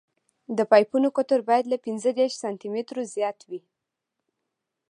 [0.57, 3.61] د پایپونو قطر باید له پینځه دېرش سانتي مترو زیات وي